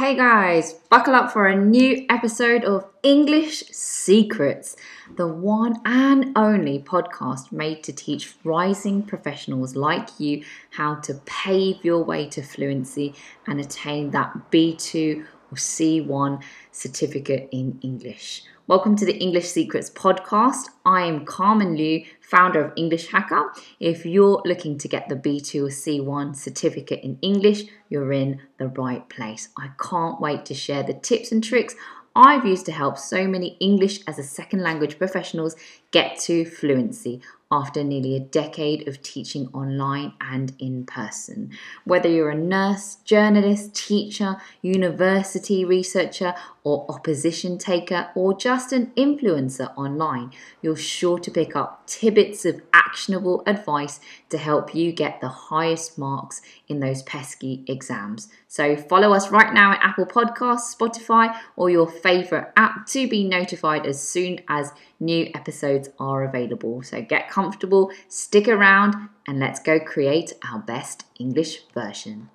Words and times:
Hey 0.00 0.16
guys, 0.16 0.72
buckle 0.88 1.14
up 1.14 1.30
for 1.30 1.46
a 1.46 1.54
new 1.54 2.06
episode 2.08 2.64
of 2.64 2.86
English 3.02 3.64
Secrets, 3.70 4.74
the 5.16 5.26
one 5.26 5.78
and 5.84 6.32
only 6.38 6.78
podcast 6.78 7.52
made 7.52 7.84
to 7.84 7.92
teach 7.92 8.32
rising 8.42 9.02
professionals 9.02 9.76
like 9.76 10.08
you 10.18 10.42
how 10.70 10.94
to 11.00 11.20
pave 11.26 11.84
your 11.84 12.02
way 12.02 12.26
to 12.30 12.40
fluency 12.40 13.14
and 13.46 13.60
attain 13.60 14.10
that 14.12 14.50
B2 14.50 15.26
or 15.50 15.56
C1 15.56 16.42
certificate 16.70 17.48
in 17.50 17.78
English. 17.82 18.44
Welcome 18.66 18.94
to 18.96 19.04
the 19.04 19.18
English 19.18 19.48
Secrets 19.48 19.90
podcast. 19.90 20.68
I 20.84 21.02
am 21.02 21.24
Carmen 21.24 21.76
Liu, 21.76 22.04
founder 22.20 22.64
of 22.64 22.72
English 22.76 23.08
Hacker. 23.08 23.52
If 23.80 24.06
you're 24.06 24.42
looking 24.44 24.78
to 24.78 24.88
get 24.88 25.08
the 25.08 25.16
B2 25.16 25.66
or 25.66 25.68
C1 25.68 26.36
certificate 26.36 27.00
in 27.02 27.18
English, 27.20 27.64
you're 27.88 28.12
in 28.12 28.40
the 28.58 28.68
right 28.68 29.08
place. 29.08 29.48
I 29.58 29.70
can't 29.82 30.20
wait 30.20 30.44
to 30.46 30.54
share 30.54 30.84
the 30.84 30.94
tips 30.94 31.32
and 31.32 31.42
tricks 31.42 31.74
I've 32.14 32.44
used 32.44 32.66
to 32.66 32.72
help 32.72 32.98
so 32.98 33.26
many 33.28 33.56
English 33.60 34.00
as 34.06 34.18
a 34.18 34.24
second 34.24 34.62
language 34.62 34.98
professionals 34.98 35.54
get 35.92 36.18
to 36.20 36.44
fluency 36.44 37.22
after 37.50 37.82
nearly 37.82 38.14
a 38.14 38.20
decade 38.20 38.86
of 38.86 39.02
teaching 39.02 39.48
online 39.52 40.12
and 40.20 40.52
in 40.58 40.84
person. 40.84 41.50
Whether 41.84 42.08
you're 42.08 42.30
a 42.30 42.34
nurse, 42.34 42.96
journalist, 43.04 43.74
teacher, 43.74 44.36
university 44.62 45.64
researcher, 45.64 46.34
or 46.62 46.86
opposition 46.88 47.58
taker, 47.58 48.10
or 48.14 48.36
just 48.36 48.72
an 48.72 48.92
influencer 48.96 49.72
online, 49.76 50.30
you're 50.62 50.76
sure 50.76 51.18
to 51.18 51.30
pick 51.30 51.56
up 51.56 51.86
tidbits 51.86 52.44
of 52.44 52.60
actionable 52.72 53.42
advice 53.46 53.98
to 54.28 54.38
help 54.38 54.74
you 54.74 54.92
get 54.92 55.20
the 55.20 55.28
highest 55.28 55.98
marks 55.98 56.42
in 56.68 56.80
those 56.80 57.02
pesky 57.02 57.64
exams. 57.66 58.28
So 58.46 58.76
follow 58.76 59.12
us 59.12 59.30
right 59.30 59.52
now 59.54 59.72
at 59.72 59.80
Apple 59.82 60.06
Podcasts, 60.06 60.76
Spotify, 60.76 61.36
or 61.56 61.70
your 61.70 61.88
favorite 61.88 62.52
app 62.56 62.86
to 62.88 63.08
be 63.08 63.24
notified 63.24 63.86
as 63.86 64.02
soon 64.02 64.40
as 64.48 64.72
new 65.00 65.30
episodes 65.34 65.88
are 65.98 66.24
available. 66.24 66.82
So 66.82 67.02
get 67.02 67.30
comfortable, 67.30 67.90
stick 68.08 68.46
around, 68.48 68.94
and 69.26 69.40
let's 69.40 69.60
go 69.60 69.80
create 69.80 70.34
our 70.50 70.60
best 70.60 71.04
English 71.18 71.64
version. 71.74 72.30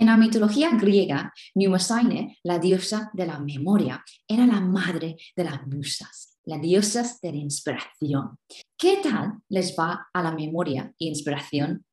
En 0.00 0.06
la 0.06 0.16
mitología 0.16 0.70
griega, 0.80 1.30
Mnemosyne, 1.54 2.38
la 2.42 2.58
diosa 2.58 3.10
de 3.12 3.26
la 3.26 3.38
memoria, 3.38 4.02
era 4.26 4.46
la 4.46 4.58
madre 4.58 5.18
de 5.36 5.44
las 5.44 5.66
musas, 5.66 6.38
las 6.44 6.62
diosas 6.62 7.20
de 7.20 7.32
la 7.32 7.36
inspiración. 7.36 8.38
¿Qué 8.78 9.00
tal 9.02 9.42
les 9.50 9.76
va 9.78 10.08
a 10.10 10.22
la 10.22 10.32
memoria 10.32 10.94
e 10.98 11.04
inspiración 11.04 11.84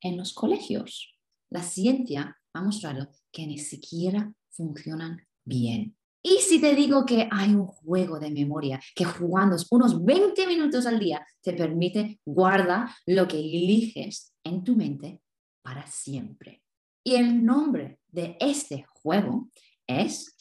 en 0.00 0.16
los 0.16 0.32
colegios? 0.32 1.18
La 1.50 1.60
ciencia 1.60 2.36
ha 2.54 2.62
mostrado 2.62 3.08
que 3.32 3.48
ni 3.48 3.58
siquiera 3.58 4.32
funcionan 4.50 5.26
bien. 5.44 5.95
Y 6.28 6.40
si 6.40 6.60
te 6.60 6.74
digo 6.74 7.06
que 7.06 7.28
hay 7.30 7.54
un 7.54 7.68
juego 7.68 8.18
de 8.18 8.32
memoria 8.32 8.80
que 8.96 9.04
jugando 9.04 9.56
unos 9.70 10.04
20 10.04 10.44
minutos 10.48 10.84
al 10.84 10.98
día 10.98 11.24
te 11.40 11.52
permite 11.52 12.18
guardar 12.26 12.88
lo 13.06 13.28
que 13.28 13.38
eliges 13.38 14.32
en 14.42 14.64
tu 14.64 14.74
mente 14.74 15.22
para 15.62 15.86
siempre. 15.86 16.64
Y 17.04 17.14
el 17.14 17.44
nombre 17.44 18.00
de 18.08 18.36
este 18.40 18.84
juego 18.88 19.50
es 19.86 20.34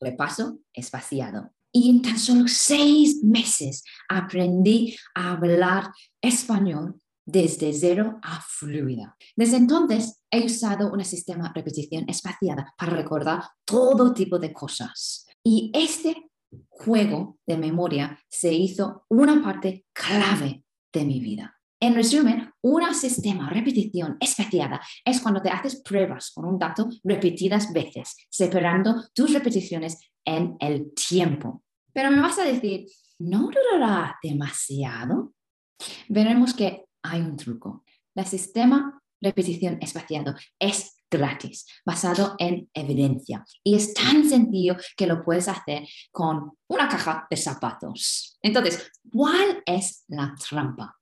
Repaso 0.00 0.60
Espaciado. 0.72 1.50
Y 1.70 1.90
en 1.90 2.00
tan 2.00 2.18
solo 2.18 2.44
seis 2.48 3.22
meses 3.22 3.84
aprendí 4.08 4.96
a 5.14 5.32
hablar 5.32 5.92
español 6.22 6.98
desde 7.28 7.74
cero 7.74 8.18
a 8.22 8.40
fluida. 8.40 9.14
Desde 9.36 9.58
entonces 9.58 10.22
he 10.30 10.46
usado 10.46 10.90
un 10.90 11.04
sistema 11.04 11.48
de 11.48 11.54
repetición 11.60 12.06
espaciada 12.08 12.72
para 12.78 12.96
recordar 12.96 13.42
todo 13.66 14.14
tipo 14.14 14.38
de 14.38 14.50
cosas. 14.50 15.26
Y 15.44 15.70
este 15.74 16.30
juego 16.70 17.38
de 17.46 17.58
memoria 17.58 18.18
se 18.28 18.54
hizo 18.54 19.04
una 19.10 19.42
parte 19.42 19.84
clave 19.92 20.64
de 20.90 21.04
mi 21.04 21.20
vida. 21.20 21.54
En 21.80 21.94
resumen, 21.94 22.50
un 22.62 22.94
sistema 22.94 23.48
de 23.48 23.56
repetición 23.56 24.16
espaciada 24.20 24.80
es 25.04 25.20
cuando 25.20 25.42
te 25.42 25.50
haces 25.50 25.82
pruebas 25.82 26.32
con 26.34 26.46
un 26.46 26.58
dato 26.58 26.88
repetidas 27.04 27.72
veces, 27.74 28.16
separando 28.30 29.04
tus 29.12 29.34
repeticiones 29.34 29.98
en 30.24 30.56
el 30.60 30.94
tiempo. 30.94 31.62
Pero 31.92 32.10
me 32.10 32.20
vas 32.20 32.38
a 32.38 32.44
decir, 32.44 32.86
¿no 33.18 33.50
durará 33.50 34.18
demasiado? 34.22 35.34
Veremos 36.08 36.54
que 36.54 36.87
hay 37.08 37.20
un 37.20 37.36
truco. 37.36 37.84
El 38.14 38.26
sistema 38.26 39.00
repetición 39.20 39.78
espaciado 39.80 40.34
es 40.58 40.96
gratis, 41.10 41.66
basado 41.84 42.34
en 42.38 42.68
evidencia. 42.74 43.44
Y 43.64 43.74
es 43.74 43.94
tan 43.94 44.28
sencillo 44.28 44.76
que 44.96 45.06
lo 45.06 45.24
puedes 45.24 45.48
hacer 45.48 45.88
con 46.12 46.52
una 46.68 46.88
caja 46.88 47.26
de 47.30 47.36
zapatos. 47.36 48.38
Entonces, 48.42 48.90
¿cuál 49.10 49.62
es 49.64 50.04
la 50.08 50.34
trampa? 50.48 50.96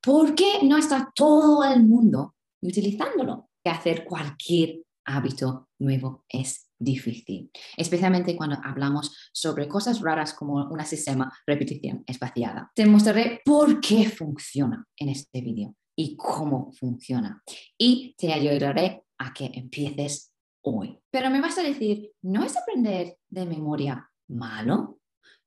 ¿Por 0.00 0.34
qué 0.34 0.60
no 0.62 0.78
está 0.78 1.12
todo 1.14 1.64
el 1.64 1.84
mundo 1.84 2.34
utilizándolo? 2.62 3.50
Que 3.62 3.70
hacer 3.70 4.04
cualquier 4.04 4.80
hábito 5.10 5.68
nuevo 5.78 6.24
es 6.28 6.70
difícil, 6.78 7.50
especialmente 7.76 8.36
cuando 8.36 8.56
hablamos 8.64 9.30
sobre 9.32 9.68
cosas 9.68 10.00
raras 10.00 10.32
como 10.32 10.64
un 10.64 10.84
sistema 10.86 11.32
repetición 11.46 12.04
espaciada. 12.06 12.70
Te 12.74 12.86
mostraré 12.86 13.40
por 13.44 13.80
qué 13.80 14.08
funciona 14.08 14.86
en 14.96 15.10
este 15.10 15.42
vídeo 15.42 15.74
y 15.94 16.16
cómo 16.16 16.72
funciona. 16.72 17.42
Y 17.76 18.14
te 18.16 18.32
ayudaré 18.32 19.04
a 19.18 19.34
que 19.34 19.50
empieces 19.52 20.32
hoy. 20.62 20.98
Pero 21.10 21.30
me 21.30 21.40
vas 21.40 21.58
a 21.58 21.62
decir, 21.62 22.12
¿no 22.22 22.44
es 22.44 22.56
aprender 22.56 23.18
de 23.28 23.44
memoria 23.46 24.10
malo? 24.28 24.99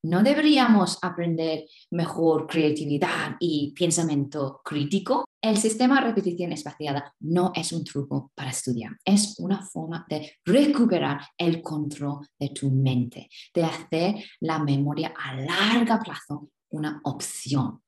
¿No 0.05 0.21
deberíamos 0.21 0.97
aprender 1.01 1.63
mejor 1.91 2.45
creatividad 2.45 3.37
y 3.39 3.73
pensamiento 3.73 4.59
crítico? 4.61 5.23
El 5.41 5.57
sistema 5.57 5.95
de 5.95 6.07
repetición 6.07 6.51
espaciada 6.51 7.13
no 7.21 7.53
es 7.55 7.71
un 7.71 7.85
truco 7.85 8.29
para 8.35 8.49
estudiar, 8.49 8.91
es 9.05 9.39
una 9.39 9.65
forma 9.65 10.05
de 10.09 10.33
recuperar 10.43 11.21
el 11.37 11.61
control 11.61 12.27
de 12.37 12.49
tu 12.49 12.69
mente, 12.69 13.29
de 13.53 13.63
hacer 13.63 14.15
la 14.41 14.59
memoria 14.59 15.13
a 15.17 15.35
largo 15.35 16.03
plazo 16.03 16.49
una 16.71 16.99
opción 17.03 17.81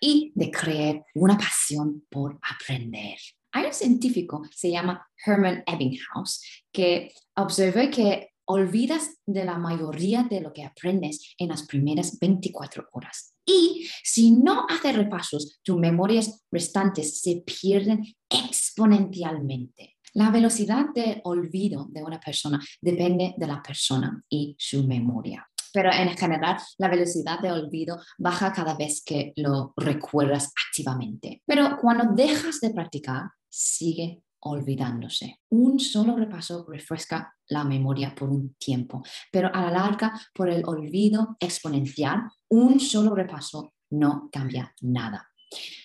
y 0.00 0.32
de 0.34 0.50
crear 0.50 1.06
una 1.14 1.38
pasión 1.38 2.04
por 2.10 2.38
aprender. 2.42 3.16
Hay 3.52 3.66
un 3.66 3.72
científico, 3.72 4.42
se 4.50 4.70
llama 4.70 5.06
Herman 5.24 5.62
Ebbinghaus, 5.66 6.64
que 6.72 7.12
observó 7.36 7.88
que 7.90 8.31
olvidas 8.46 9.18
de 9.26 9.44
la 9.44 9.58
mayoría 9.58 10.24
de 10.24 10.40
lo 10.40 10.52
que 10.52 10.64
aprendes 10.64 11.34
en 11.38 11.48
las 11.48 11.66
primeras 11.66 12.18
24 12.18 12.88
horas. 12.92 13.34
Y 13.44 13.88
si 14.02 14.32
no 14.32 14.66
haces 14.68 14.96
repasos, 14.96 15.60
tus 15.62 15.78
memorias 15.78 16.44
restantes 16.50 17.20
se 17.20 17.42
pierden 17.44 18.04
exponencialmente. 18.28 19.96
La 20.14 20.30
velocidad 20.30 20.86
de 20.94 21.20
olvido 21.24 21.86
de 21.90 22.02
una 22.02 22.20
persona 22.20 22.60
depende 22.80 23.34
de 23.36 23.46
la 23.46 23.62
persona 23.62 24.22
y 24.28 24.54
su 24.58 24.86
memoria 24.86 25.46
pero 25.72 25.90
en 25.92 26.16
general 26.16 26.58
la 26.78 26.88
velocidad 26.88 27.40
de 27.40 27.50
olvido 27.50 27.98
baja 28.18 28.52
cada 28.52 28.74
vez 28.74 29.02
que 29.04 29.32
lo 29.36 29.72
recuerdas 29.76 30.52
activamente. 30.68 31.42
Pero 31.46 31.78
cuando 31.80 32.14
dejas 32.14 32.60
de 32.60 32.70
practicar, 32.70 33.22
sigue 33.48 34.22
olvidándose. 34.42 35.40
Un 35.50 35.78
solo 35.78 36.16
repaso 36.16 36.66
refresca 36.68 37.34
la 37.48 37.64
memoria 37.64 38.14
por 38.14 38.30
un 38.30 38.54
tiempo, 38.54 39.02
pero 39.30 39.50
a 39.52 39.62
la 39.62 39.70
larga, 39.70 40.12
por 40.34 40.48
el 40.48 40.62
olvido 40.64 41.36
exponencial, 41.38 42.22
un 42.48 42.80
solo 42.80 43.14
repaso 43.14 43.74
no 43.90 44.28
cambia 44.32 44.74
nada. 44.80 45.28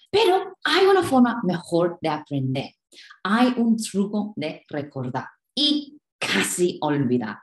Pero 0.10 0.56
hay 0.64 0.86
una 0.86 1.04
forma 1.04 1.42
mejor 1.44 1.98
de 2.02 2.10
aprender. 2.10 2.72
Hay 3.24 3.54
un 3.58 3.78
truco 3.78 4.34
de 4.36 4.64
recordar 4.70 5.28
y 5.54 6.00
casi 6.18 6.78
olvidar. 6.82 7.38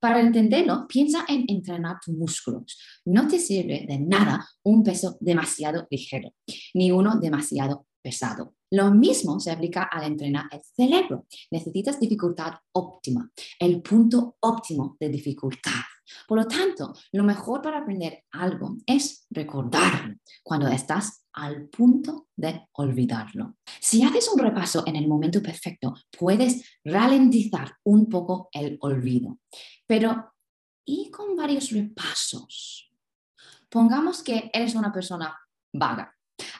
Para 0.00 0.20
entenderlo, 0.20 0.86
piensa 0.88 1.24
en 1.28 1.44
entrenar 1.48 1.98
tus 2.02 2.14
músculos. 2.14 2.78
No 3.04 3.28
te 3.28 3.38
sirve 3.38 3.84
de 3.86 3.98
nada 3.98 4.46
un 4.62 4.82
peso 4.82 5.18
demasiado 5.20 5.86
ligero, 5.90 6.32
ni 6.74 6.90
uno 6.90 7.18
demasiado 7.20 7.86
pesado. 8.02 8.54
Lo 8.70 8.90
mismo 8.90 9.40
se 9.40 9.50
aplica 9.50 9.84
al 9.84 10.04
entrenar 10.04 10.46
el 10.50 10.60
cerebro. 10.62 11.26
Necesitas 11.50 11.98
dificultad 11.98 12.54
óptima, 12.72 13.30
el 13.58 13.80
punto 13.82 14.36
óptimo 14.40 14.96
de 15.00 15.08
dificultad. 15.08 15.82
Por 16.26 16.38
lo 16.38 16.46
tanto, 16.46 16.94
lo 17.12 17.24
mejor 17.24 17.62
para 17.62 17.78
aprender 17.78 18.24
algo 18.32 18.76
es 18.86 19.26
recordarlo 19.30 20.16
cuando 20.42 20.68
estás 20.68 21.26
al 21.34 21.68
punto 21.68 22.28
de 22.36 22.68
olvidarlo. 22.72 23.56
Si 23.80 24.02
haces 24.02 24.28
un 24.32 24.40
repaso 24.40 24.84
en 24.86 24.96
el 24.96 25.06
momento 25.06 25.42
perfecto, 25.42 25.94
puedes 26.18 26.78
ralentizar 26.84 27.76
un 27.84 28.08
poco 28.08 28.48
el 28.52 28.76
olvido. 28.80 29.38
Pero, 29.86 30.34
¿y 30.84 31.10
con 31.10 31.36
varios 31.36 31.70
repasos? 31.70 32.90
Pongamos 33.68 34.22
que 34.22 34.50
eres 34.52 34.74
una 34.74 34.92
persona 34.92 35.38
vaga, 35.72 36.17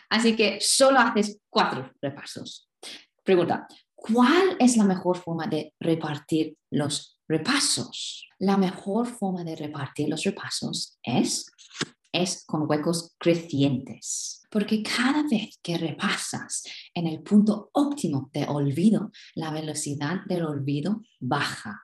así 0.08 0.36
que 0.36 0.58
solo 0.60 0.98
haces 0.98 1.38
cuatro 1.50 1.92
repasos. 2.00 2.68
Pregunta, 3.24 3.68
¿Cuál 4.00 4.56
es 4.60 4.76
la 4.76 4.84
mejor 4.84 5.18
forma 5.18 5.48
de 5.48 5.74
repartir 5.80 6.56
los 6.70 7.20
repasos? 7.26 8.28
La 8.38 8.56
mejor 8.56 9.08
forma 9.08 9.42
de 9.42 9.56
repartir 9.56 10.08
los 10.08 10.22
repasos 10.22 11.00
es, 11.02 11.50
es 12.12 12.44
con 12.46 12.70
huecos 12.70 13.16
crecientes. 13.18 14.42
Porque 14.50 14.84
cada 14.84 15.24
vez 15.24 15.58
que 15.60 15.78
repasas 15.78 16.62
en 16.94 17.08
el 17.08 17.22
punto 17.22 17.70
óptimo 17.72 18.30
de 18.32 18.44
olvido, 18.44 19.10
la 19.34 19.50
velocidad 19.50 20.20
del 20.26 20.44
olvido 20.44 21.02
baja, 21.18 21.82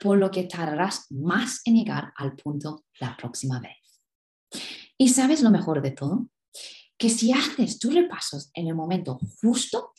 por 0.00 0.18
lo 0.18 0.32
que 0.32 0.44
tardarás 0.44 1.06
más 1.10 1.60
en 1.64 1.76
llegar 1.76 2.12
al 2.16 2.34
punto 2.34 2.84
la 2.98 3.16
próxima 3.16 3.60
vez. 3.60 4.60
¿Y 4.98 5.10
sabes 5.10 5.42
lo 5.42 5.50
mejor 5.50 5.80
de 5.80 5.92
todo? 5.92 6.28
Que 6.98 7.10
si 7.10 7.32
haces 7.32 7.78
tus 7.78 7.94
repasos 7.94 8.50
en 8.54 8.68
el 8.68 8.74
momento 8.74 9.18
justo, 9.40 9.92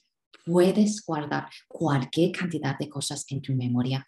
puedes 0.46 1.06
guardar 1.06 1.50
cualquier 1.68 2.32
cantidad 2.32 2.78
de 2.78 2.90
cosas 2.90 3.26
en 3.30 3.42
tu 3.42 3.54
memoria 3.54 4.06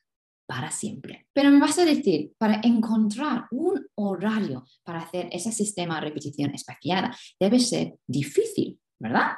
para 0.47 0.71
siempre. 0.71 1.27
Pero 1.31 1.51
me 1.51 1.59
vas 1.59 1.77
a 1.77 1.86
decir, 1.86 2.33
para 2.39 2.59
encontrar 2.63 3.45
un 3.51 3.86
horario 3.95 4.65
para 4.83 5.01
hacer 5.01 5.30
ese 5.31 5.51
sistema 5.51 5.95
de 5.95 6.01
repetición 6.07 6.53
espaciada 6.56 7.15
debe 7.39 7.59
ser 7.59 8.00
difícil, 8.07 8.80
¿verdad? 8.97 9.33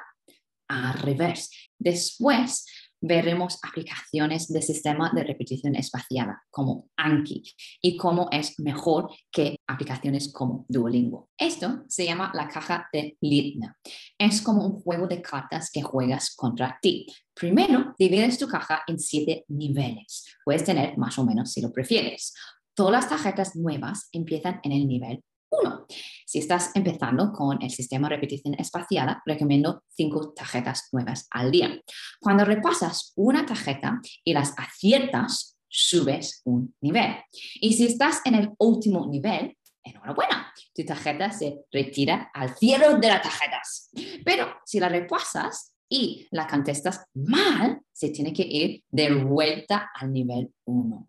Al 0.69 0.94
revés. 0.94 1.50
Después 1.77 2.65
veremos 3.01 3.59
aplicaciones 3.63 4.48
de 4.48 4.62
sistema 4.62 5.12
de 5.13 5.24
repetición 5.24 5.75
espaciada 5.75 6.44
como 6.50 6.89
Anki 6.95 7.44
y 7.81 7.98
cómo 7.98 8.30
es 8.31 8.59
mejor 8.59 9.09
que 9.31 9.57
aplicaciones 9.68 10.31
como 10.31 10.65
Duolingo. 10.69 11.30
Esto 11.38 11.83
se 11.88 12.06
llama 12.06 12.31
la 12.33 12.48
caja 12.48 12.88
de 12.94 13.18
Lidna. 13.21 13.77
Es 14.18 14.42
como 14.42 14.65
un 14.65 14.81
juego 14.81 15.07
de 15.07 15.21
cartas 15.21 15.71
que 15.71 15.81
juegas 15.81 16.36
contra 16.36 16.77
ti. 16.81 17.07
Primero, 17.33 17.95
divides 17.98 18.38
tu 18.38 18.48
caja 18.48 18.83
en 18.88 19.00
siete 19.00 19.45
niveles. 19.47 20.25
Puedes 20.45 20.63
tener 20.63 20.97
más 20.97 21.18
o 21.18 21.25
menos 21.25 21.51
si 21.51 21.62
lo 21.62 21.74
prefieres. 21.74 22.33
Todas 22.75 22.94
las 22.94 23.09
tarjetas 23.09 23.56
nuevas 23.56 24.09
empiezan 24.12 24.59
en 24.63 24.71
el 24.71 24.88
nivel 24.88 25.24
1. 25.51 25.86
Si 26.25 26.39
estás 26.39 26.71
empezando 26.75 27.31
con 27.31 27.62
el 27.62 27.69
sistema 27.69 28.07
de 28.07 28.15
repetición 28.15 28.56
espaciada, 28.56 29.21
recomiendo 29.25 29.83
cinco 29.89 30.33
tarjetas 30.33 30.89
nuevas 30.92 31.27
al 31.31 31.51
día. 31.51 31.81
Cuando 32.19 32.45
repasas 32.45 33.13
una 33.15 33.45
tarjeta 33.45 34.00
y 34.24 34.33
las 34.33 34.53
aciertas, 34.57 35.57
subes 35.68 36.42
un 36.45 36.75
nivel. 36.81 37.15
Y 37.56 37.74
si 37.74 37.86
estás 37.86 38.21
en 38.25 38.36
el 38.36 38.51
último 38.59 39.07
nivel, 39.07 39.57
enhorabuena, 39.83 40.53
tu 40.74 40.86
tarjeta 40.86 41.31
se 41.31 41.62
retira 41.71 42.30
al 42.33 42.56
cierre 42.56 42.97
de 43.00 43.07
las 43.07 43.21
tarjetas. 43.21 43.89
Pero 44.24 44.47
si 44.65 44.80
la 44.80 44.89
repasas 44.89 45.74
y 45.89 46.27
la 46.31 46.47
contestas 46.47 47.06
mal, 47.13 47.81
se 47.92 48.09
tiene 48.09 48.33
que 48.33 48.44
ir 48.44 48.83
de 48.89 49.13
vuelta 49.13 49.92
al 49.94 50.13
nivel 50.13 50.54
1. 50.65 51.07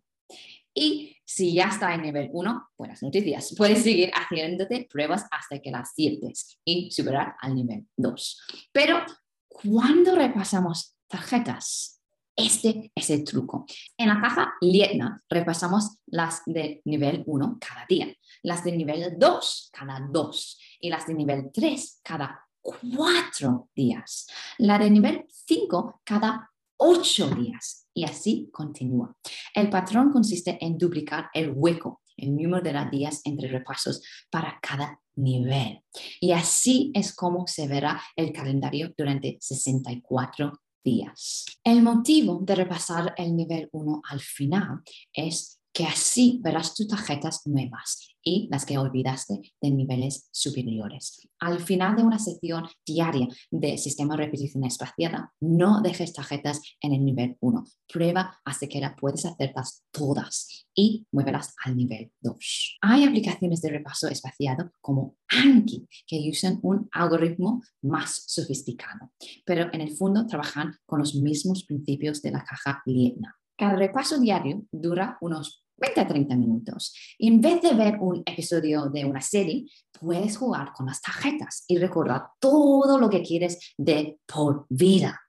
Y 0.74 1.16
si 1.24 1.54
ya 1.54 1.64
está 1.64 1.94
en 1.94 2.02
nivel 2.02 2.30
1, 2.32 2.70
buenas 2.76 3.02
noticias. 3.02 3.54
Puedes 3.56 3.82
seguir 3.82 4.10
haciéndote 4.14 4.86
pruebas 4.90 5.26
hasta 5.30 5.58
que 5.60 5.70
las 5.70 5.92
sientes 5.94 6.58
y 6.64 6.90
superar 6.90 7.36
al 7.40 7.54
nivel 7.54 7.86
2. 7.96 8.42
Pero 8.72 9.04
cuando 9.48 10.14
repasamos 10.14 10.96
tarjetas, 11.06 12.00
este 12.34 12.90
es 12.94 13.10
el 13.10 13.24
truco. 13.24 13.66
En 13.96 14.08
la 14.08 14.20
caja 14.20 14.54
Lietna 14.60 15.22
repasamos 15.28 15.98
las 16.06 16.42
de 16.46 16.80
nivel 16.86 17.22
1 17.26 17.58
cada 17.60 17.84
día, 17.86 18.14
las 18.42 18.64
de 18.64 18.72
nivel 18.72 19.16
2 19.18 19.70
cada 19.72 20.00
2 20.10 20.58
y 20.80 20.88
las 20.88 21.06
de 21.06 21.14
nivel 21.14 21.50
3 21.52 22.00
cada 22.02 22.46
4 22.62 23.68
días. 23.74 24.26
La 24.58 24.78
de 24.78 24.90
nivel 24.90 25.26
5 25.28 26.00
cada 26.04 26.51
ocho 26.82 27.30
días 27.30 27.86
y 27.94 28.04
así 28.04 28.48
continúa. 28.52 29.16
El 29.54 29.70
patrón 29.70 30.10
consiste 30.10 30.58
en 30.60 30.76
duplicar 30.76 31.30
el 31.32 31.52
hueco, 31.54 32.02
el 32.16 32.34
número 32.34 32.60
de 32.62 32.72
los 32.72 32.90
días 32.90 33.20
entre 33.24 33.48
repasos 33.48 34.02
para 34.30 34.58
cada 34.60 35.00
nivel. 35.14 35.80
Y 36.20 36.32
así 36.32 36.90
es 36.94 37.14
como 37.14 37.46
se 37.46 37.68
verá 37.68 38.02
el 38.16 38.32
calendario 38.32 38.92
durante 38.96 39.38
64 39.40 40.52
días. 40.84 41.46
El 41.62 41.82
motivo 41.82 42.40
de 42.42 42.56
repasar 42.56 43.14
el 43.16 43.36
nivel 43.36 43.68
1 43.72 44.02
al 44.10 44.20
final 44.20 44.80
es 45.12 45.61
que 45.72 45.84
así 45.84 46.40
verás 46.42 46.74
tus 46.74 46.88
tarjetas 46.88 47.42
nuevas 47.46 48.08
y 48.22 48.48
las 48.50 48.64
que 48.64 48.78
olvidaste 48.78 49.40
de 49.60 49.70
niveles 49.70 50.28
superiores. 50.30 51.28
Al 51.40 51.60
final 51.60 51.96
de 51.96 52.04
una 52.04 52.18
sesión 52.18 52.64
diaria 52.86 53.26
de 53.50 53.78
sistema 53.78 54.16
de 54.16 54.24
repetición 54.24 54.64
espaciada, 54.64 55.32
no 55.40 55.80
dejes 55.80 56.12
tarjetas 56.12 56.60
en 56.80 56.94
el 56.94 57.04
nivel 57.04 57.36
1. 57.40 57.64
Prueba 57.92 58.38
hasta 58.44 58.68
que 58.68 58.80
la 58.80 58.94
puedes 58.94 59.24
hacerlas 59.24 59.82
todas 59.90 60.66
y 60.74 61.06
muévelas 61.10 61.54
al 61.64 61.76
nivel 61.76 62.12
2. 62.20 62.78
Hay 62.82 63.04
aplicaciones 63.04 63.60
de 63.62 63.70
repaso 63.70 64.08
espaciado 64.08 64.70
como 64.80 65.16
Anki 65.28 65.88
que 66.06 66.28
usan 66.30 66.60
un 66.62 66.88
algoritmo 66.92 67.62
más 67.82 68.24
sofisticado, 68.26 69.12
pero 69.44 69.72
en 69.72 69.80
el 69.80 69.96
fondo 69.96 70.26
trabajan 70.26 70.76
con 70.86 71.00
los 71.00 71.14
mismos 71.14 71.64
principios 71.64 72.22
de 72.22 72.30
la 72.30 72.44
caja 72.44 72.82
Lietna. 72.86 73.36
Cada 73.62 73.76
repaso 73.76 74.18
diario 74.18 74.66
dura 74.72 75.18
unos 75.20 75.64
20 75.76 76.00
a 76.00 76.08
30 76.08 76.34
minutos. 76.34 76.92
En 77.16 77.40
vez 77.40 77.62
de 77.62 77.74
ver 77.74 77.96
un 78.00 78.20
episodio 78.26 78.86
de 78.86 79.04
una 79.04 79.20
serie, 79.20 79.66
puedes 80.00 80.36
jugar 80.36 80.72
con 80.72 80.86
las 80.86 81.00
tarjetas 81.00 81.62
y 81.68 81.78
recordar 81.78 82.24
todo 82.40 82.98
lo 82.98 83.08
que 83.08 83.22
quieres 83.22 83.72
de 83.78 84.18
por 84.26 84.66
vida. 84.68 85.20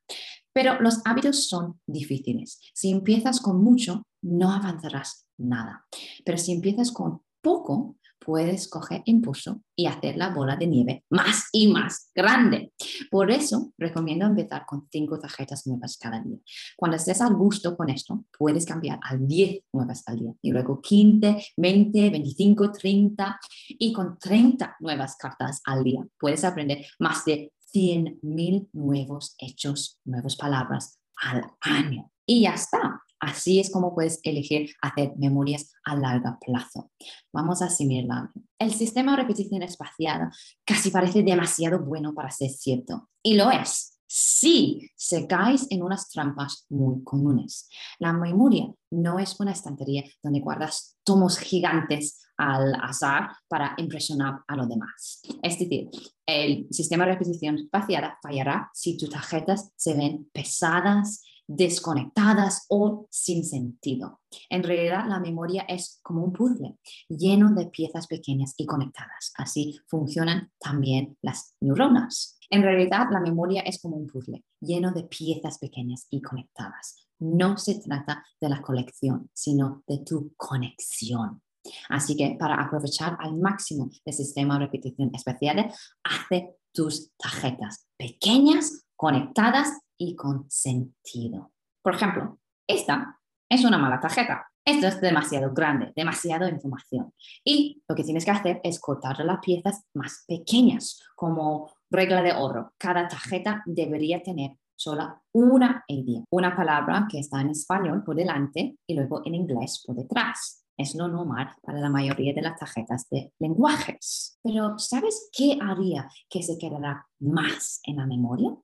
Pero 0.51 0.81
los 0.81 1.01
hábitos 1.05 1.47
son 1.47 1.79
difíciles. 1.85 2.59
Si 2.73 2.89
empiezas 2.89 3.39
con 3.39 3.63
mucho, 3.63 4.01
no 4.23 4.51
avanzarás 4.51 5.27
nada. 5.37 5.85
Pero 6.25 6.39
si 6.39 6.53
empiezas 6.53 6.91
con 6.91 7.21
poco, 7.39 7.97
puedes 8.25 8.69
coger 8.69 9.01
impulso 9.05 9.61
y 9.75 9.87
hacer 9.87 10.17
la 10.17 10.29
bola 10.29 10.55
de 10.55 10.67
nieve 10.67 11.03
más 11.09 11.49
y 11.51 11.67
más 11.67 12.11
grande. 12.13 12.71
Por 13.09 13.31
eso 13.31 13.73
recomiendo 13.77 14.25
empezar 14.25 14.65
con 14.65 14.87
cinco 14.91 15.19
tarjetas 15.19 15.65
nuevas 15.67 15.97
cada 15.97 16.21
día. 16.21 16.37
Cuando 16.77 16.97
estés 16.97 17.21
al 17.21 17.35
gusto 17.35 17.75
con 17.75 17.89
esto, 17.89 18.25
puedes 18.37 18.65
cambiar 18.65 18.99
a 19.03 19.15
10 19.15 19.63
nuevas 19.73 20.03
al 20.07 20.19
día 20.19 20.33
y 20.41 20.51
luego 20.51 20.81
15, 20.81 21.43
20, 21.57 22.09
25, 22.09 22.71
30 22.71 23.39
y 23.69 23.93
con 23.93 24.17
30 24.17 24.77
nuevas 24.79 25.15
cartas 25.15 25.61
al 25.65 25.83
día 25.83 26.01
puedes 26.19 26.43
aprender 26.43 26.85
más 26.99 27.25
de 27.25 27.51
100.000 27.73 28.69
nuevos 28.73 29.35
hechos, 29.39 29.99
nuevas 30.05 30.35
palabras 30.35 30.99
al 31.17 31.43
año. 31.61 32.11
Y 32.25 32.43
ya 32.43 32.53
está. 32.53 33.01
Así 33.23 33.61
es 33.61 33.71
como 33.71 33.95
puedes 33.95 34.19
elegir 34.23 34.75
hacer 34.81 35.13
memorias 35.15 35.71
a 35.85 35.95
largo 35.95 36.37
plazo. 36.45 36.91
Vamos 37.31 37.61
a 37.61 37.67
asimilar. 37.67 38.31
El 38.59 38.73
sistema 38.73 39.11
de 39.11 39.21
repetición 39.21 39.63
espaciada 39.63 40.29
casi 40.65 40.91
parece 40.91 41.23
demasiado 41.23 41.79
bueno 41.79 42.13
para 42.13 42.29
ser 42.31 42.49
cierto. 42.49 43.09
Y 43.23 43.35
lo 43.35 43.49
es. 43.49 43.97
Si 44.07 44.91
se 44.97 45.25
caes 45.25 45.67
en 45.69 45.83
unas 45.83 46.09
trampas 46.09 46.65
muy 46.67 47.01
comunes. 47.05 47.69
La 47.97 48.11
memoria 48.11 48.67
no 48.91 49.17
es 49.19 49.39
una 49.39 49.53
estantería 49.53 50.03
donde 50.21 50.41
guardas 50.41 50.97
tomos 51.05 51.39
gigantes 51.39 52.27
al 52.35 52.75
azar 52.75 53.29
para 53.47 53.73
impresionar 53.77 54.41
a 54.49 54.55
los 54.57 54.67
demás. 54.67 55.21
Es 55.41 55.57
decir, 55.57 55.89
el 56.25 56.67
sistema 56.71 57.05
de 57.05 57.13
repetición 57.13 57.57
espaciada 57.57 58.19
fallará 58.21 58.69
si 58.73 58.97
tus 58.97 59.09
tarjetas 59.09 59.71
se 59.77 59.93
ven 59.93 60.29
pesadas, 60.33 61.23
desconectadas 61.47 62.65
o 62.69 63.07
sin 63.09 63.43
sentido. 63.43 64.21
En 64.49 64.63
realidad, 64.63 65.05
la 65.07 65.19
memoria 65.19 65.63
es 65.67 65.99
como 66.01 66.23
un 66.23 66.33
puzzle 66.33 66.77
lleno 67.09 67.53
de 67.53 67.67
piezas 67.67 68.07
pequeñas 68.07 68.53
y 68.57 68.65
conectadas. 68.65 69.33
Así 69.35 69.79
funcionan 69.87 70.51
también 70.59 71.17
las 71.21 71.55
neuronas. 71.61 72.37
En 72.49 72.63
realidad, 72.63 73.07
la 73.11 73.19
memoria 73.19 73.61
es 73.61 73.81
como 73.81 73.97
un 73.97 74.07
puzzle 74.07 74.43
lleno 74.59 74.91
de 74.91 75.03
piezas 75.03 75.57
pequeñas 75.59 76.07
y 76.09 76.21
conectadas. 76.21 77.07
No 77.19 77.57
se 77.57 77.79
trata 77.79 78.23
de 78.39 78.49
la 78.49 78.61
colección, 78.61 79.29
sino 79.33 79.83
de 79.87 79.99
tu 79.99 80.33
conexión. 80.35 81.41
Así 81.89 82.15
que 82.17 82.35
para 82.37 82.61
aprovechar 82.61 83.17
al 83.19 83.37
máximo 83.37 83.89
el 84.03 84.13
sistema 84.13 84.55
de 84.55 84.65
repetición 84.65 85.11
especial, 85.13 85.73
hace 86.03 86.57
tus 86.73 87.11
tarjetas 87.17 87.87
pequeñas, 87.97 88.85
conectadas 88.95 89.69
y 89.97 90.15
con 90.15 90.49
sentido. 90.49 91.51
Por 91.81 91.95
ejemplo, 91.95 92.39
esta 92.67 93.19
es 93.49 93.63
una 93.65 93.77
mala 93.77 93.99
tarjeta. 93.99 94.47
Esto 94.65 94.87
es 94.87 95.01
demasiado 95.01 95.53
grande, 95.53 95.91
demasiada 95.93 96.49
información. 96.49 97.13
Y 97.43 97.83
lo 97.87 97.95
que 97.95 98.03
tienes 98.03 98.23
que 98.23 98.31
hacer 98.31 98.61
es 98.63 98.79
cortar 98.79 99.19
las 99.19 99.39
piezas 99.39 99.83
más 99.93 100.23
pequeñas, 100.25 101.01
como 101.15 101.69
regla 101.89 102.21
de 102.21 102.31
oro. 102.31 102.71
Cada 102.77 103.07
tarjeta 103.09 103.61
debería 103.65 104.23
tener 104.23 104.57
solo 104.75 105.21
una 105.33 105.83
idea, 105.87 106.23
una 106.29 106.55
palabra 106.55 107.07
que 107.09 107.19
está 107.19 107.41
en 107.41 107.49
español 107.49 108.03
por 108.03 108.15
delante 108.15 108.77
y 108.87 108.95
luego 108.95 109.21
en 109.25 109.35
inglés 109.35 109.83
por 109.85 109.95
detrás. 109.95 110.65
Es 110.77 110.95
lo 110.95 111.07
normal 111.07 111.49
para 111.61 111.79
la 111.79 111.89
mayoría 111.89 112.33
de 112.33 112.41
las 112.41 112.57
tarjetas 112.57 113.07
de 113.09 113.31
lenguajes. 113.39 114.39
Pero 114.41 114.79
¿sabes 114.79 115.29
qué 115.31 115.59
haría 115.61 116.09
que 116.29 116.41
se 116.41 116.57
quedara 116.57 117.05
más 117.19 117.79
en 117.83 117.97
la 117.97 118.07
memoria? 118.07 118.55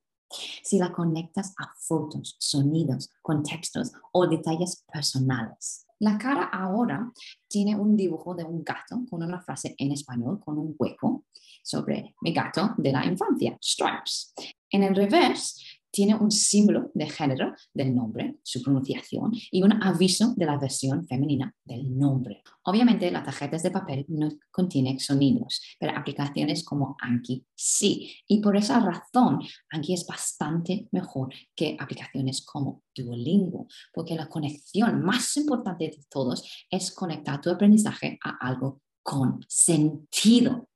Si 0.62 0.78
la 0.78 0.92
conectas 0.92 1.54
a 1.58 1.72
fotos, 1.76 2.36
sonidos, 2.38 3.10
contextos 3.22 3.92
o 4.12 4.26
detalles 4.26 4.84
personales. 4.92 5.86
La 5.98 6.16
cara 6.16 6.44
ahora 6.44 7.12
tiene 7.46 7.76
un 7.76 7.96
dibujo 7.96 8.34
de 8.34 8.44
un 8.44 8.64
gato 8.64 9.04
con 9.10 9.22
una 9.22 9.42
frase 9.42 9.74
en 9.76 9.92
español 9.92 10.40
con 10.40 10.58
un 10.58 10.74
hueco 10.78 11.24
sobre 11.62 12.14
mi 12.22 12.32
gato 12.32 12.74
de 12.78 12.92
la 12.92 13.04
infancia, 13.04 13.58
Stripes. 13.62 14.32
En 14.70 14.82
el 14.82 14.94
revés 14.94 15.69
tiene 15.90 16.14
un 16.14 16.30
símbolo 16.30 16.90
de 16.94 17.08
género 17.08 17.54
del 17.74 17.94
nombre, 17.94 18.36
su 18.42 18.62
pronunciación 18.62 19.32
y 19.50 19.62
un 19.62 19.82
aviso 19.82 20.34
de 20.36 20.46
la 20.46 20.58
versión 20.58 21.06
femenina 21.06 21.54
del 21.64 21.98
nombre. 21.98 22.42
Obviamente, 22.64 23.10
las 23.10 23.24
tarjetas 23.24 23.62
de 23.62 23.70
papel 23.70 24.04
no 24.08 24.30
contienen 24.50 25.00
sonidos, 25.00 25.60
pero 25.78 25.96
aplicaciones 25.96 26.64
como 26.64 26.96
Anki 27.00 27.44
sí. 27.54 28.14
Y 28.26 28.40
por 28.40 28.56
esa 28.56 28.80
razón, 28.80 29.40
Anki 29.70 29.94
es 29.94 30.06
bastante 30.06 30.88
mejor 30.92 31.32
que 31.54 31.76
aplicaciones 31.78 32.44
como 32.44 32.82
Duolingo, 32.94 33.66
porque 33.92 34.14
la 34.14 34.28
conexión 34.28 35.02
más 35.02 35.36
importante 35.36 35.84
de 35.84 36.04
todos 36.10 36.66
es 36.70 36.92
conectar 36.92 37.40
tu 37.40 37.50
aprendizaje 37.50 38.18
a 38.24 38.36
algo 38.46 38.80
con 39.02 39.44
sentido. 39.48 40.68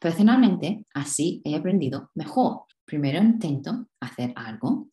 Personalmente, 0.00 0.86
así 0.94 1.40
he 1.44 1.54
aprendido 1.54 2.10
mejor 2.14 2.64
Primero 2.90 3.22
intento 3.22 3.86
hacer 4.00 4.32
algo, 4.34 4.88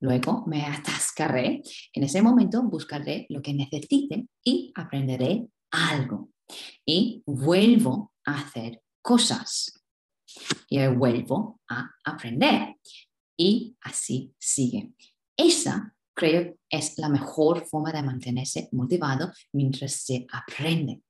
luego 0.00 0.44
me 0.46 0.64
atascaré, 0.64 1.60
en 1.92 2.04
ese 2.04 2.22
momento 2.22 2.62
buscaré 2.62 3.26
lo 3.30 3.42
que 3.42 3.52
necesite 3.52 4.28
y 4.44 4.72
aprenderé 4.76 5.48
algo. 5.72 6.30
Y 6.86 7.20
vuelvo 7.26 8.12
a 8.24 8.38
hacer 8.38 8.80
cosas 9.02 9.82
y 10.68 10.86
vuelvo 10.86 11.60
a 11.68 11.90
aprender. 12.04 12.76
Y 13.36 13.76
así 13.80 14.32
sigue. 14.38 14.92
Esa 15.36 15.96
creo 16.14 16.56
es 16.70 16.96
la 16.98 17.08
mejor 17.08 17.66
forma 17.66 17.90
de 17.90 18.04
mantenerse 18.04 18.68
motivado 18.70 19.32
mientras 19.52 19.94
se 19.94 20.28
aprende, 20.30 21.02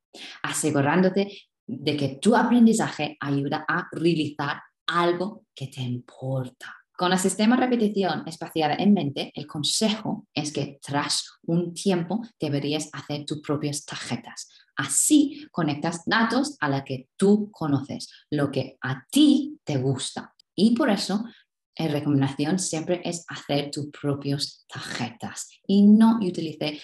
asegurándote 0.42 1.30
de 1.66 1.94
que 1.94 2.16
tu 2.22 2.34
aprendizaje 2.34 3.18
ayuda 3.20 3.66
a 3.68 3.86
realizar 3.92 4.62
algo 4.92 5.46
que 5.54 5.68
te 5.68 5.80
importa. 5.80 6.74
Con 6.96 7.12
el 7.12 7.18
sistema 7.18 7.56
de 7.56 7.62
repetición 7.62 8.22
espaciada 8.26 8.74
en 8.74 8.92
mente, 8.92 9.32
el 9.34 9.46
consejo 9.46 10.28
es 10.34 10.52
que 10.52 10.78
tras 10.82 11.24
un 11.42 11.74
tiempo 11.74 12.22
deberías 12.38 12.88
hacer 12.92 13.24
tus 13.24 13.40
propias 13.40 13.84
tarjetas. 13.84 14.48
Así 14.76 15.48
conectas 15.50 16.02
datos 16.06 16.56
a 16.60 16.68
la 16.68 16.84
que 16.84 17.08
tú 17.16 17.50
conoces, 17.50 18.08
lo 18.30 18.50
que 18.50 18.76
a 18.82 19.04
ti 19.10 19.58
te 19.64 19.78
gusta. 19.78 20.34
Y 20.54 20.76
por 20.76 20.90
eso 20.90 21.24
la 21.76 21.88
recomendación 21.88 22.58
siempre 22.58 23.00
es 23.04 23.24
hacer 23.28 23.70
tus 23.70 23.86
propias 23.86 24.64
tarjetas 24.68 25.48
y 25.66 25.82
no 25.82 26.18
utilice 26.20 26.80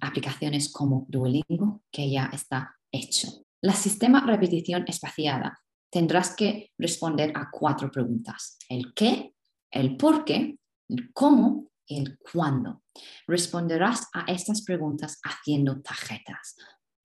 aplicaciones 0.00 0.72
como 0.72 1.04
Duolingo, 1.08 1.82
que 1.90 2.08
ya 2.08 2.30
está 2.32 2.76
hecho. 2.92 3.44
La 3.60 3.72
sistema 3.72 4.24
repetición 4.24 4.84
espaciada 4.86 5.60
tendrás 5.90 6.34
que 6.34 6.72
responder 6.78 7.32
a 7.34 7.48
cuatro 7.50 7.90
preguntas. 7.90 8.58
El 8.68 8.92
qué, 8.94 9.34
el 9.70 9.96
por 9.96 10.24
qué, 10.24 10.58
el 10.88 11.12
cómo 11.12 11.70
y 11.86 11.98
el 11.98 12.18
cuándo. 12.18 12.82
Responderás 13.26 14.08
a 14.12 14.24
estas 14.30 14.62
preguntas 14.62 15.18
haciendo 15.24 15.80
tarjetas. 15.80 16.56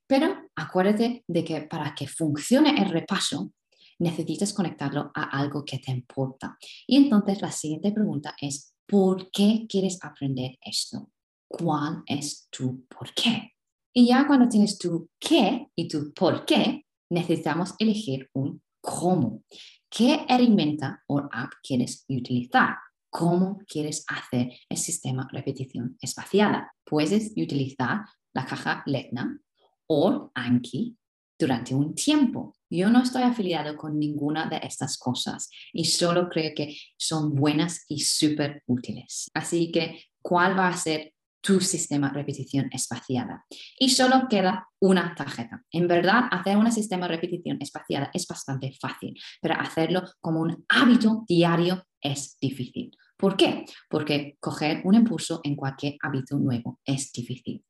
Pero 0.08 0.36
acuérdate 0.56 1.24
de 1.28 1.44
que 1.44 1.62
para 1.62 1.96
que 1.96 2.08
funcione 2.08 2.82
el 2.82 2.90
repaso, 2.90 3.54
necesitas 4.00 4.54
conectarlo 4.54 5.12
a 5.16 5.24
algo 5.38 5.64
que 5.64 5.80
te 5.80 5.92
importa. 5.92 6.58
Y 6.86 6.98
entonces 6.98 7.42
la 7.42 7.52
siguiente 7.52 7.92
pregunta 7.92 8.36
es, 8.40 8.74
¿por 8.86 9.32
qué 9.32 9.66
quieres 9.70 10.00
aprender 10.04 10.58
esto? 10.62 11.10
¿Cuál 11.48 12.04
es 12.06 12.48
tu 12.50 12.86
por 12.88 13.14
qué? 13.14 13.54
Y 13.94 14.08
ya 14.08 14.26
cuando 14.28 14.50
tienes 14.50 14.78
tu 14.78 15.10
qué 15.20 15.68
y 15.76 15.88
tu 15.88 16.12
por 16.14 16.46
qué, 16.46 16.86
necesitamos 17.10 17.76
elegir 17.78 18.30
un 18.34 18.62
cómo. 18.84 19.44
¿Qué 19.90 20.26
herramienta 20.28 21.04
o 21.08 21.20
app 21.32 21.54
quieres 21.64 22.06
utilizar? 22.10 22.76
¿Cómo 23.10 23.60
quieres 23.66 24.04
hacer 24.08 24.52
el 24.68 24.78
sistema 24.78 25.28
repetición 25.32 25.98
espaciada? 26.02 26.74
Puedes 26.84 27.32
utilizar 27.38 28.02
la 28.34 28.46
caja 28.46 28.84
Letna 28.86 29.40
o 29.88 30.32
Anki 30.34 30.98
durante 31.40 31.74
un 31.74 31.96
tiempo. 31.96 32.56
Yo 32.70 32.90
no 32.90 33.02
estoy 33.04 33.24
afiliado 33.24 33.78
con 33.78 33.98
ninguna 33.98 34.48
de 34.48 34.60
estas 34.64 34.98
cosas 34.98 35.50
y 35.72 35.86
solo 35.86 36.28
creo 36.28 36.52
que 36.56 36.76
son 36.98 37.34
buenas 37.36 37.86
y 37.88 38.00
súper 38.00 38.64
útiles. 38.66 39.30
Así 39.34 39.72
que, 39.72 40.06
¿cuál 40.22 40.58
va 40.58 40.68
a 40.68 40.78
ser 40.78 41.13
tu 41.44 41.60
sistema 41.60 42.10
repetición 42.10 42.70
espaciada. 42.72 43.46
Y 43.78 43.90
solo 43.90 44.28
queda 44.30 44.70
una 44.80 45.14
tarjeta. 45.14 45.62
En 45.72 45.88
verdad, 45.90 46.24
hacer 46.32 46.56
un 46.56 46.72
sistema 46.72 47.08
repetición 47.08 47.58
espaciada 47.60 48.10
es 48.14 48.26
bastante 48.26 48.72
fácil, 48.80 49.14
pero 49.42 49.60
hacerlo 49.60 50.04
como 50.22 50.40
un 50.40 50.66
hábito 50.70 51.26
diario 51.28 51.86
es 52.02 52.38
difícil. 52.40 52.92
¿Por 53.18 53.36
qué? 53.36 53.66
Porque 53.90 54.38
coger 54.40 54.82
un 54.86 54.96
impulso 54.96 55.42
en 55.44 55.56
cualquier 55.56 55.96
hábito 56.02 56.38
nuevo 56.38 56.80
es 56.86 57.12
difícil. 57.12 57.64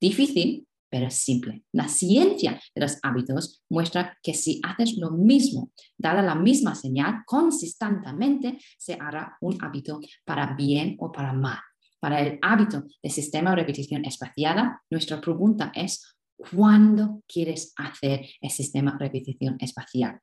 Difícil, 0.00 0.66
pero 0.88 1.08
simple. 1.08 1.62
La 1.72 1.86
ciencia 1.86 2.60
de 2.74 2.80
los 2.80 2.98
hábitos 3.02 3.62
muestra 3.70 4.18
que 4.24 4.34
si 4.34 4.60
haces 4.64 4.96
lo 4.98 5.12
mismo, 5.12 5.70
dada 5.96 6.20
la 6.20 6.34
misma 6.34 6.74
señal 6.74 7.22
consistentemente, 7.26 8.58
se 8.76 8.94
hará 8.94 9.36
un 9.40 9.56
hábito 9.62 10.00
para 10.24 10.54
bien 10.54 10.96
o 10.98 11.12
para 11.12 11.32
mal. 11.32 11.60
Para 12.00 12.20
el 12.22 12.38
hábito 12.40 12.84
de 13.02 13.10
sistema 13.10 13.50
de 13.50 13.56
repetición 13.56 14.04
espaciada, 14.06 14.82
nuestra 14.90 15.20
pregunta 15.20 15.70
es, 15.74 16.16
¿cuándo 16.36 17.22
quieres 17.28 17.74
hacer 17.76 18.26
el 18.40 18.50
sistema 18.50 18.92
de 18.92 18.98
repetición 18.98 19.56
espacial? 19.60 20.18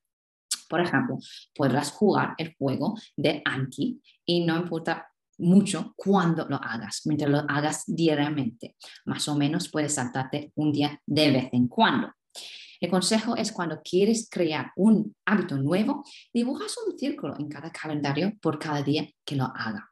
Por 0.67 0.81
ejemplo, 0.81 1.17
podrás 1.55 1.91
jugar 1.91 2.33
el 2.37 2.55
juego 2.57 2.95
de 3.15 3.41
Anki 3.45 4.01
y 4.25 4.43
no 4.43 4.57
importa 4.57 5.07
mucho 5.37 5.93
cuándo 5.95 6.47
lo 6.49 6.57
hagas, 6.57 7.01
mientras 7.05 7.29
lo 7.29 7.39
hagas 7.47 7.83
diariamente. 7.85 8.75
Más 9.05 9.27
o 9.27 9.35
menos 9.35 9.69
puedes 9.69 9.93
saltarte 9.93 10.51
un 10.55 10.71
día 10.71 10.99
de 11.05 11.31
vez 11.31 11.49
en 11.51 11.67
cuando. 11.67 12.11
El 12.79 12.89
consejo 12.89 13.35
es 13.35 13.51
cuando 13.51 13.81
quieres 13.81 14.27
crear 14.29 14.71
un 14.75 15.15
hábito 15.25 15.57
nuevo, 15.57 16.03
dibujas 16.33 16.75
un 16.85 16.97
círculo 16.97 17.35
en 17.39 17.49
cada 17.49 17.71
calendario 17.71 18.33
por 18.41 18.59
cada 18.59 18.81
día 18.81 19.07
que 19.23 19.35
lo 19.35 19.45
haga. 19.45 19.89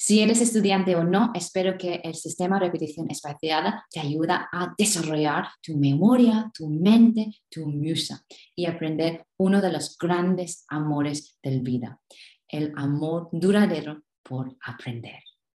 Si 0.00 0.20
eres 0.20 0.40
estudiante 0.40 0.94
o 0.94 1.02
no, 1.02 1.32
espero 1.34 1.76
que 1.76 2.00
el 2.04 2.14
sistema 2.14 2.60
de 2.60 2.66
repetición 2.66 3.10
espaciada 3.10 3.84
te 3.90 3.98
ayude 3.98 4.32
a 4.32 4.72
desarrollar 4.78 5.48
tu 5.60 5.76
memoria, 5.76 6.52
tu 6.54 6.68
mente, 6.70 7.32
tu 7.50 7.66
musa 7.66 8.24
y 8.54 8.66
aprender 8.66 9.26
uno 9.38 9.60
de 9.60 9.72
los 9.72 9.98
grandes 9.98 10.64
amores 10.68 11.36
del 11.42 11.62
vida, 11.62 12.00
el 12.46 12.72
amor 12.76 13.28
duradero 13.32 14.04
por 14.22 14.56
aprender. 14.62 15.27